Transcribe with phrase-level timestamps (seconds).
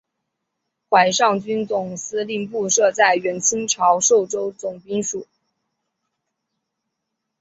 [0.89, 5.27] 淮上军总司令部设在原清朝寿州总兵署。